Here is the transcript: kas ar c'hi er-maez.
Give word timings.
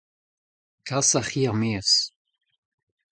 kas 0.87 1.09
ar 1.19 1.25
c'hi 1.31 1.41
er-maez. 1.49 1.91